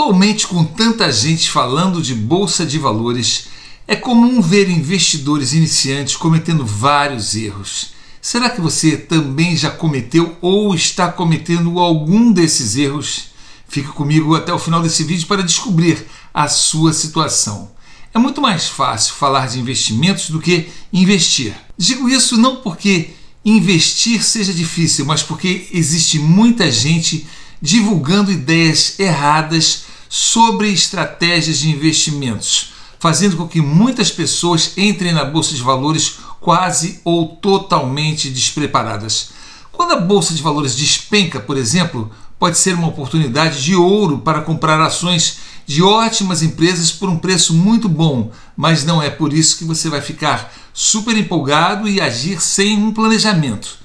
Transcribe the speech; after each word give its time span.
Atualmente, 0.00 0.46
com 0.46 0.64
tanta 0.64 1.12
gente 1.12 1.50
falando 1.50 2.00
de 2.00 2.14
bolsa 2.14 2.64
de 2.64 2.78
valores, 2.78 3.48
é 3.86 3.94
comum 3.94 4.40
ver 4.40 4.70
investidores 4.70 5.52
iniciantes 5.52 6.16
cometendo 6.16 6.64
vários 6.64 7.36
erros. 7.36 7.90
Será 8.18 8.48
que 8.48 8.62
você 8.62 8.96
também 8.96 9.54
já 9.54 9.70
cometeu 9.70 10.38
ou 10.40 10.74
está 10.74 11.12
cometendo 11.12 11.78
algum 11.78 12.32
desses 12.32 12.76
erros? 12.76 13.24
Fique 13.68 13.88
comigo 13.88 14.34
até 14.34 14.50
o 14.54 14.58
final 14.58 14.80
desse 14.80 15.04
vídeo 15.04 15.26
para 15.26 15.42
descobrir 15.42 16.06
a 16.32 16.48
sua 16.48 16.94
situação. 16.94 17.70
É 18.14 18.18
muito 18.18 18.40
mais 18.40 18.68
fácil 18.68 19.12
falar 19.12 19.48
de 19.48 19.60
investimentos 19.60 20.30
do 20.30 20.40
que 20.40 20.70
investir. 20.90 21.54
Digo 21.76 22.08
isso 22.08 22.38
não 22.38 22.56
porque 22.56 23.10
investir 23.44 24.24
seja 24.24 24.54
difícil, 24.54 25.04
mas 25.04 25.22
porque 25.22 25.68
existe 25.70 26.18
muita 26.18 26.72
gente 26.72 27.26
divulgando 27.60 28.32
ideias 28.32 28.98
erradas 28.98 29.89
sobre 30.12 30.72
estratégias 30.72 31.60
de 31.60 31.70
investimentos, 31.70 32.72
fazendo 32.98 33.36
com 33.36 33.46
que 33.46 33.60
muitas 33.60 34.10
pessoas 34.10 34.76
entrem 34.76 35.12
na 35.12 35.24
bolsa 35.24 35.54
de 35.54 35.62
valores 35.62 36.16
quase 36.40 37.00
ou 37.04 37.36
totalmente 37.36 38.28
despreparadas. 38.28 39.30
Quando 39.70 39.92
a 39.92 40.00
bolsa 40.00 40.34
de 40.34 40.42
valores 40.42 40.74
despenca, 40.74 41.38
por 41.38 41.56
exemplo, 41.56 42.10
pode 42.40 42.58
ser 42.58 42.74
uma 42.74 42.88
oportunidade 42.88 43.62
de 43.62 43.76
ouro 43.76 44.18
para 44.18 44.42
comprar 44.42 44.80
ações 44.80 45.38
de 45.64 45.80
ótimas 45.80 46.42
empresas 46.42 46.90
por 46.90 47.08
um 47.08 47.16
preço 47.16 47.54
muito 47.54 47.88
bom, 47.88 48.32
mas 48.56 48.84
não 48.84 49.00
é 49.00 49.10
por 49.10 49.32
isso 49.32 49.56
que 49.58 49.64
você 49.64 49.88
vai 49.88 50.00
ficar 50.00 50.52
super 50.74 51.16
empolgado 51.16 51.88
e 51.88 52.00
agir 52.00 52.42
sem 52.42 52.76
um 52.76 52.92
planejamento. 52.92 53.78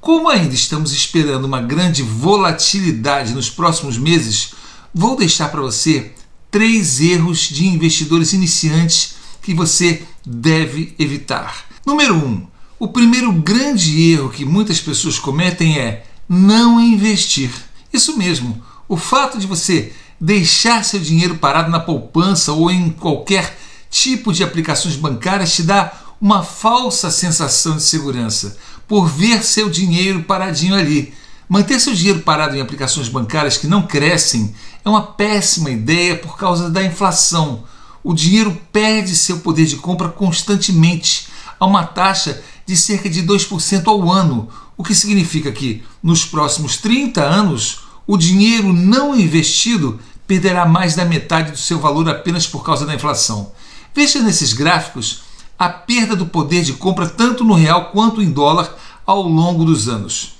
Como 0.00 0.28
ainda 0.28 0.54
estamos 0.54 0.92
esperando 0.92 1.46
uma 1.46 1.60
grande 1.60 2.00
volatilidade 2.00 3.32
nos 3.32 3.50
próximos 3.50 3.98
meses, 3.98 4.52
vou 4.94 5.16
deixar 5.16 5.48
para 5.48 5.60
você 5.60 6.12
três 6.50 7.00
erros 7.00 7.40
de 7.40 7.66
investidores 7.66 8.32
iniciantes 8.32 9.16
que 9.42 9.52
você 9.52 10.02
deve 10.24 10.94
evitar. 10.98 11.64
Número 11.84 12.14
1. 12.14 12.18
Um, 12.18 12.46
o 12.78 12.88
primeiro 12.88 13.32
grande 13.32 14.12
erro 14.12 14.30
que 14.30 14.44
muitas 14.44 14.80
pessoas 14.80 15.18
cometem 15.18 15.78
é 15.78 16.04
não 16.28 16.80
investir. 16.80 17.50
Isso 17.92 18.16
mesmo, 18.16 18.62
o 18.88 18.96
fato 18.96 19.38
de 19.38 19.46
você 19.46 19.92
deixar 20.20 20.84
seu 20.84 21.00
dinheiro 21.00 21.36
parado 21.36 21.70
na 21.70 21.80
poupança 21.80 22.52
ou 22.52 22.70
em 22.70 22.90
qualquer 22.90 23.58
tipo 23.90 24.32
de 24.32 24.42
aplicações 24.42 24.96
bancárias 24.96 25.54
te 25.54 25.62
dá 25.62 25.92
uma 26.20 26.42
falsa 26.42 27.10
sensação 27.10 27.76
de 27.76 27.82
segurança 27.82 28.56
por 28.88 29.08
ver 29.08 29.44
seu 29.44 29.68
dinheiro 29.68 30.22
paradinho 30.22 30.74
ali. 30.74 31.12
Manter 31.48 31.78
seu 31.78 31.94
dinheiro 31.94 32.20
parado 32.20 32.56
em 32.56 32.60
aplicações 32.60 33.08
bancárias 33.08 33.58
que 33.58 33.66
não 33.66 33.82
crescem 33.82 34.54
é 34.84 34.88
uma 34.88 35.02
péssima 35.02 35.70
ideia 35.70 36.16
por 36.16 36.38
causa 36.38 36.70
da 36.70 36.82
inflação. 36.82 37.64
O 38.02 38.14
dinheiro 38.14 38.58
perde 38.72 39.14
seu 39.14 39.40
poder 39.40 39.66
de 39.66 39.76
compra 39.76 40.08
constantemente 40.08 41.28
a 41.60 41.66
uma 41.66 41.84
taxa 41.84 42.42
de 42.66 42.76
cerca 42.76 43.10
de 43.10 43.22
2% 43.22 43.86
ao 43.86 44.10
ano, 44.10 44.48
o 44.76 44.82
que 44.82 44.94
significa 44.94 45.52
que 45.52 45.82
nos 46.02 46.24
próximos 46.24 46.78
30 46.78 47.22
anos 47.22 47.80
o 48.06 48.16
dinheiro 48.16 48.72
não 48.72 49.18
investido 49.18 50.00
perderá 50.26 50.66
mais 50.66 50.94
da 50.94 51.04
metade 51.04 51.52
do 51.52 51.58
seu 51.58 51.78
valor 51.78 52.08
apenas 52.08 52.46
por 52.46 52.64
causa 52.64 52.86
da 52.86 52.94
inflação. 52.94 53.52
Veja 53.94 54.20
nesses 54.20 54.54
gráficos 54.54 55.22
a 55.58 55.68
perda 55.68 56.16
do 56.16 56.26
poder 56.26 56.64
de 56.64 56.72
compra 56.72 57.06
tanto 57.06 57.44
no 57.44 57.54
real 57.54 57.90
quanto 57.90 58.22
em 58.22 58.30
dólar 58.30 58.74
ao 59.06 59.22
longo 59.22 59.64
dos 59.64 59.88
anos. 59.88 60.33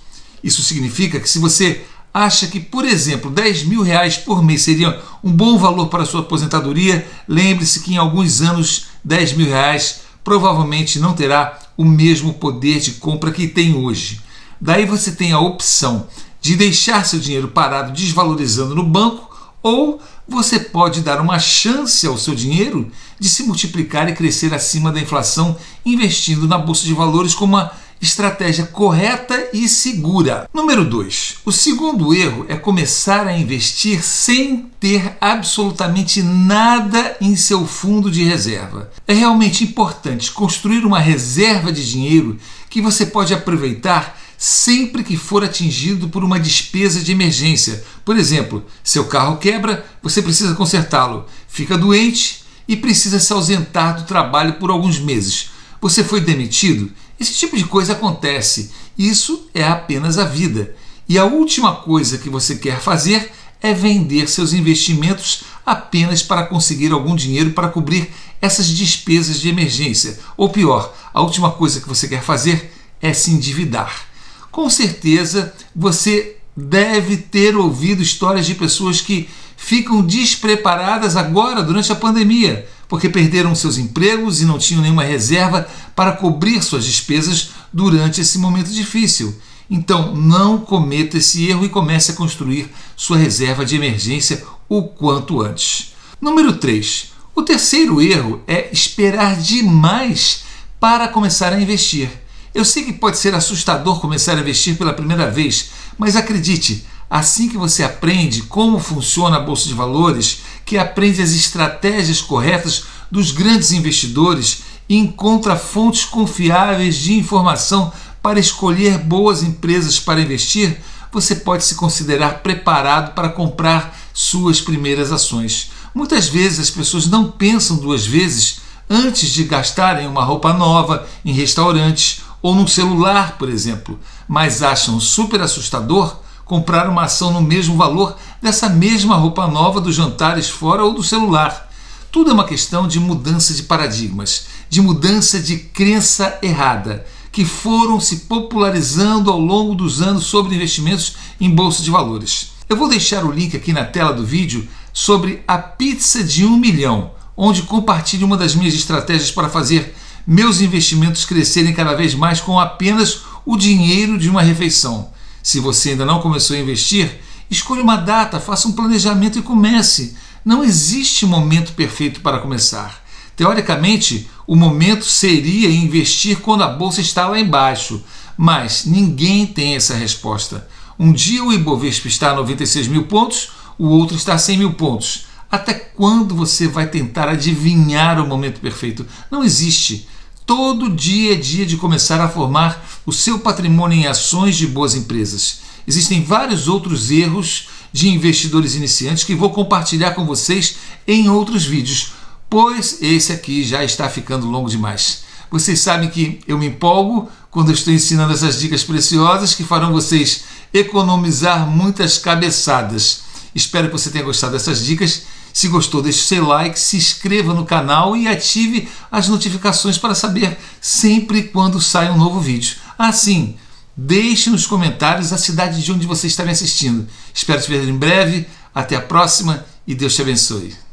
Isso 0.45 0.63
significa 0.63 1.19
que 1.19 1.29
se 1.29 1.39
você 1.39 1.81
acha 2.13 2.47
que, 2.47 2.61
por 2.61 2.85
exemplo, 2.85 3.31
10 3.31 3.65
mil 3.65 3.83
reais 3.83 4.19
por 4.19 4.45
mês 4.45 4.61
seria 4.61 5.01
um 5.25 5.33
bom 5.33 5.57
valor 5.57 5.89
para 5.89 6.03
a 6.03 6.07
sua 6.07 6.21
aposentadoria, 6.21 7.09
lembre-se 7.27 7.81
que 7.81 7.95
em 7.95 7.97
alguns 7.97 8.43
anos 8.43 8.89
10 9.03 9.33
mil 9.33 9.47
reais 9.47 10.03
provavelmente 10.23 11.01
não 11.01 11.15
terá 11.15 11.59
o 11.79 11.85
mesmo 11.85 12.35
poder 12.35 12.79
de 12.79 12.93
compra 12.93 13.33
que 13.33 13.49
tem 13.49 13.75
hoje. 13.75 14.21
Daí 14.61 14.85
você 14.85 15.13
tem 15.13 15.33
a 15.33 15.41
opção 15.41 16.07
de 16.43 16.55
deixar 16.57 17.07
seu 17.07 17.19
dinheiro 17.19 17.49
parado 17.49 17.93
desvalorizando 17.93 18.75
no 18.75 18.85
banco 18.85 19.35
ou 19.63 19.99
você 20.29 20.59
pode 20.59 21.01
dar 21.01 21.23
uma 21.23 21.39
chance 21.39 22.07
ao 22.07 22.19
seu 22.19 22.35
dinheiro 22.35 22.91
de 23.19 23.31
se 23.31 23.45
multiplicar 23.45 24.09
e 24.11 24.15
crescer 24.15 24.53
acima 24.53 24.93
da 24.93 25.01
inflação 25.01 25.57
investindo 25.87 26.47
na 26.47 26.59
bolsa 26.59 26.85
de 26.85 26.93
valores 26.93 27.35
como 27.35 27.57
uma 27.57 27.73
estratégia 28.05 28.67
correta 28.67 29.49
e 29.53 29.67
segura. 29.67 30.49
Número 30.53 30.85
2. 30.85 31.39
O 31.45 31.51
segundo 31.51 32.15
erro 32.15 32.45
é 32.49 32.55
começar 32.55 33.27
a 33.27 33.37
investir 33.37 34.05
sem 34.05 34.71
ter 34.79 35.17
absolutamente 35.21 36.23
nada 36.23 37.17
em 37.19 37.35
seu 37.35 37.67
fundo 37.67 38.11
de 38.11 38.23
reserva. 38.23 38.91
É 39.09 39.15
realmente 39.15 39.65
importante 39.65 40.31
construir 40.31 40.85
uma 40.85 41.01
reserva 41.01 41.73
de 41.73 41.89
dinheiro 41.89 42.39
que 42.69 42.83
você 42.83 43.07
pode 43.07 43.33
aproveitar 43.33 44.21
sempre 44.37 45.03
que 45.03 45.17
for 45.17 45.43
atingido 45.43 46.09
por 46.09 46.23
uma 46.23 46.39
despesa 46.39 47.01
de 47.01 47.11
emergência. 47.11 47.83
Por 48.05 48.19
exemplo, 48.19 48.67
seu 48.83 49.07
carro 49.07 49.39
quebra, 49.39 49.87
você 50.03 50.21
precisa 50.21 50.55
consertá-lo, 50.55 51.25
fica 51.49 51.79
doente 51.79 52.45
e 52.69 52.77
precisa 52.77 53.19
se 53.19 53.33
ausentar 53.33 53.97
do 53.97 54.05
trabalho 54.05 54.55
por 54.55 54.71
alguns 54.71 54.99
meses. 54.99 55.55
Você 55.81 56.03
foi 56.03 56.21
demitido? 56.21 56.91
Esse 57.25 57.35
tipo 57.35 57.57
de 57.57 57.65
coisa 57.65 57.95
acontece. 57.95 58.71
Isso 58.97 59.49
é 59.55 59.65
apenas 59.65 60.19
a 60.19 60.25
vida. 60.25 60.75
E 61.09 61.19
a 61.19 61.25
última 61.25 61.77
coisa 61.77 62.19
que 62.19 62.29
você 62.29 62.57
quer 62.57 62.81
fazer 62.81 63.33
é 63.63 63.73
vender 63.73 64.29
seus 64.29 64.53
investimentos 64.53 65.45
apenas 65.65 66.23
para 66.23 66.45
conseguir 66.47 66.93
algum 66.93 67.17
dinheiro 67.17 67.51
para 67.51 67.69
cobrir 67.69 68.11
essas 68.41 68.69
despesas 68.69 69.41
de 69.41 69.49
emergência. 69.49 70.19
Ou 70.37 70.51
pior, 70.51 70.95
a 71.15 71.23
última 71.23 71.51
coisa 71.51 71.81
que 71.81 71.89
você 71.89 72.07
quer 72.07 72.23
fazer 72.23 72.73
é 73.01 73.13
se 73.13 73.31
endividar 73.31 74.15
com 74.55 74.71
certeza 74.71 75.53
você 75.75 76.37
deve 76.57 77.17
ter 77.17 77.57
ouvido 77.57 78.01
histórias 78.01 78.47
de 78.47 78.55
pessoas 78.55 79.01
que 79.01 79.29
ficam 79.57 80.01
despreparadas 80.01 81.17
agora 81.17 81.61
durante 81.61 81.91
a 81.91 81.97
pandemia, 81.97 82.65
porque 82.95 83.09
perderam 83.09 83.57
seus 83.57 83.77
empregos 83.77 84.41
e 84.41 84.45
não 84.45 84.57
tinham 84.57 84.81
nenhuma 84.81 85.03
reserva 85.03 85.69
para 85.97 86.13
cobrir 86.13 86.63
suas 86.63 86.85
despesas 86.85 87.49
durante 87.73 88.21
esse 88.21 88.39
momento 88.39 88.71
difícil. 88.71 89.37
Então, 89.69 90.15
não 90.15 90.59
cometa 90.59 91.19
esse 91.19 91.45
erro 91.49 91.65
e 91.65 91.69
comece 91.69 92.13
a 92.13 92.15
construir 92.15 92.71
sua 92.95 93.17
reserva 93.17 93.65
de 93.65 93.75
emergência 93.75 94.45
o 94.69 94.85
quanto 94.85 95.43
antes. 95.43 95.93
Número 96.21 96.53
3. 96.53 97.11
O 97.35 97.43
terceiro 97.43 98.01
erro 98.01 98.41
é 98.47 98.71
esperar 98.73 99.41
demais 99.41 100.45
para 100.79 101.09
começar 101.09 101.53
a 101.53 101.61
investir. 101.61 102.09
Eu 102.55 102.65
sei 102.65 102.85
que 102.85 102.93
pode 102.93 103.19
ser 103.19 103.35
assustador 103.35 104.01
começar 104.01 104.37
a 104.37 104.41
investir 104.41 104.79
pela 104.79 104.95
primeira 104.95 105.29
vez, 105.29 105.71
mas 105.99 106.15
acredite, 106.15 106.87
assim 107.09 107.49
que 107.49 107.57
você 107.57 107.83
aprende 107.83 108.43
como 108.43 108.79
funciona 108.79 109.37
a 109.37 109.41
bolsa 109.41 109.69
de 109.69 109.75
valores, 109.75 110.41
que 110.65 110.79
aprende 110.79 111.23
as 111.23 111.33
estratégias 111.33 112.21
corretas 112.21 112.85
dos 113.11 113.31
grandes 113.31 113.73
investidores 113.73 114.63
e 114.89 114.97
encontra 114.97 115.57
fontes 115.57 116.05
confiáveis 116.05 116.97
de 116.97 117.15
informação 117.15 117.93
para 118.23 118.41
escolher 118.41 118.99
boas 118.99 119.43
empresas 119.43 120.01
para 120.01 120.21
investir, 120.21 120.81
você 121.13 121.37
pode 121.37 121.65
se 121.65 121.75
considerar 121.75 122.43
preparado 122.43 123.15
para 123.15 123.29
comprar 123.29 123.97
suas 124.13 124.61
primeiras 124.61 125.13
ações. 125.13 125.71
Muitas 125.95 126.29
vezes 126.29 126.59
as 126.59 126.71
pessoas 126.71 127.07
não 127.07 127.31
pensam 127.31 127.77
duas 127.77 128.05
vezes 128.05 128.61
antes 128.89 129.29
de 129.31 129.45
gastarem 129.45 130.07
uma 130.07 130.25
roupa 130.25 130.53
nova 130.53 131.07
em 131.25 131.33
restaurantes 131.33 132.23
ou 132.43 132.55
num 132.55 132.67
celular, 132.67 133.39
por 133.39 133.49
exemplo, 133.49 133.99
mas 134.27 134.63
acham 134.63 134.99
super 134.99 135.41
assustador 135.41 136.19
comprar 136.45 136.89
uma 136.89 137.05
ação 137.05 137.33
no 137.33 137.41
mesmo 137.41 137.77
valor 137.77 138.17
dessa 138.41 138.69
mesma 138.69 139.17
roupa 139.17 139.47
nova 139.47 139.81
dos 139.81 139.95
jantares 139.95 140.49
fora 140.49 140.85
ou 140.85 140.95
do 140.95 141.03
celular. 141.03 141.71
Tudo 142.13 142.31
é 142.31 142.33
uma 142.35 142.45
questão 142.45 142.87
de 142.87 143.01
mudança 143.01 143.53
de 143.55 143.65
paradigmas, 143.65 144.47
de 144.69 144.81
mudança 144.81 145.41
de 145.41 145.57
crença 145.57 146.39
errada, 146.43 147.05
que 147.33 147.45
foram 147.45 147.99
se 147.99 148.17
popularizando 148.19 149.31
ao 149.31 149.41
longo 149.41 149.75
dos 149.75 150.01
anos 150.01 150.25
sobre 150.27 150.55
investimentos 150.55 151.17
em 151.41 151.51
bolsa 151.51 151.83
de 151.83 151.91
valores. 151.91 152.53
Eu 152.69 152.77
vou 152.77 152.89
deixar 152.89 153.25
o 153.25 153.33
link 153.33 153.57
aqui 153.57 153.73
na 153.73 153.85
tela 153.85 154.13
do 154.13 154.25
vídeo 154.25 154.69
sobre 154.93 155.43
a 155.49 155.59
pizza 155.59 156.23
de 156.23 156.45
um 156.45 156.57
milhão, 156.57 157.11
onde 157.37 157.63
compartilho 157.63 158.27
uma 158.27 158.37
das 158.37 158.55
minhas 158.55 158.75
estratégias 158.75 159.33
para 159.33 159.49
fazer 159.49 159.95
meus 160.27 160.61
investimentos 160.61 161.25
crescerem 161.25 161.75
cada 161.75 161.95
vez 161.95 162.15
mais 162.15 162.41
com 162.41 162.59
apenas 162.59 163.23
o 163.45 163.57
dinheiro 163.57 164.17
de 164.17 164.31
uma 164.31 164.41
refeição. 164.41 165.11
Se 165.45 165.61
você 165.61 165.91
ainda 165.91 166.07
não 166.07 166.23
começou 166.23 166.57
a 166.57 166.59
investir, 166.59 167.21
escolha 167.51 167.83
uma 167.83 167.97
data, 167.97 168.41
faça 168.41 168.67
um 168.67 168.73
planejamento 168.73 169.39
e 169.39 169.43
comece. 169.43 170.17
Não 170.43 170.65
existe 170.65 171.27
momento 171.27 171.75
perfeito 171.75 172.23
para 172.23 172.39
começar. 172.39 173.05
Teoricamente, 173.37 174.27
o 174.47 174.57
momento 174.57 175.05
seria 175.05 175.69
investir 175.69 176.39
quando 176.41 176.65
a 176.65 176.69
bolsa 176.69 177.03
está 177.03 177.29
lá 177.29 177.39
embaixo, 177.39 178.03
mas 178.39 178.87
ninguém 178.87 179.47
tem 179.47 179.77
essa 179.77 179.93
resposta. 179.93 180.67
Um 180.99 181.13
dia 181.13 181.45
o 181.45 181.53
Ibovespa 181.53 182.09
está 182.09 182.31
a 182.31 182.37
96 182.37 182.89
mil 182.89 183.05
pontos, 183.05 183.51
o 183.79 183.87
outro 183.87 184.17
está 184.17 184.33
a 184.33 184.39
100 184.39 184.57
mil 184.57 184.73
pontos. 184.73 185.27
Até 185.53 185.75
quando 185.75 186.35
você 186.35 186.67
vai 186.67 186.87
tentar 186.87 187.29
adivinhar 187.29 188.19
o 188.19 188.27
momento 188.27 188.61
perfeito? 188.61 189.05
Não 189.31 189.45
existe. 189.45 190.09
Todo 190.47 190.91
dia 190.91 191.35
é 191.35 191.37
dia 191.37 191.67
de 191.67 191.77
começar 191.77 192.19
a 192.21 192.29
formar 192.29 192.83
o 193.07 193.13
seu 193.13 193.39
patrimônio 193.39 193.99
em 193.99 194.07
ações 194.07 194.57
de 194.57 194.67
boas 194.67 194.95
empresas. 194.95 195.61
Existem 195.87 196.23
vários 196.23 196.69
outros 196.69 197.11
erros 197.11 197.69
de 197.93 198.09
investidores 198.09 198.75
iniciantes 198.75 199.25
que 199.25 199.35
vou 199.35 199.51
compartilhar 199.51 200.13
com 200.13 200.25
vocês 200.25 200.77
em 201.07 201.29
outros 201.29 201.65
vídeos, 201.65 202.13
pois 202.49 202.99
esse 203.01 203.33
aqui 203.33 203.63
já 203.63 203.85
está 203.85 204.09
ficando 204.09 204.51
longo 204.51 204.69
demais. 204.69 205.25
Vocês 205.51 205.81
sabem 205.81 206.11
que 206.11 206.41
eu 206.49 206.59
me 206.59 206.67
empolgo 206.67 207.29
quando 207.51 207.71
estou 207.71 207.93
ensinando 207.93 208.33
essas 208.33 208.59
dicas 208.59 208.83
preciosas 208.83 209.55
que 209.55 209.63
farão 209.63 209.93
vocês 209.93 210.43
economizar 210.73 211.69
muitas 211.69 212.19
cabeçadas. 212.19 213.23
Espero 213.55 213.87
que 213.87 213.93
você 213.93 214.11
tenha 214.11 214.25
gostado 214.25 214.55
dessas 214.55 214.85
dicas. 214.85 215.23
Se 215.53 215.69
gostou, 215.69 216.03
deixe 216.03 216.25
seu 216.25 216.45
like, 216.45 216.77
se 216.77 216.97
inscreva 216.97 217.55
no 217.55 217.65
canal 217.65 218.17
e 218.17 218.27
ative 218.27 218.89
as 219.13 219.29
notificações 219.29 219.97
para 219.97 220.13
saber 220.13 220.59
sempre 220.81 221.45
quando 221.45 221.81
sai 221.81 222.11
um 222.11 222.19
novo 222.19 222.41
vídeo. 222.41 222.75
Assim, 222.99 223.57
deixe 223.97 224.51
nos 224.51 224.67
comentários 224.67 225.33
a 225.33 225.39
cidade 225.39 225.83
de 225.83 225.93
onde 225.93 226.07
você 226.07 226.27
está 226.27 226.45
me 226.45 226.51
assistindo. 226.51 227.07
Espero 227.33 227.61
te 227.61 227.69
ver 227.69 227.89
em 227.89 227.97
breve. 227.97 228.47
Até 228.75 228.97
a 228.97 229.01
próxima 229.01 229.65
e 229.87 229.95
Deus 229.95 230.15
te 230.15 230.23
abençoe. 230.23 230.84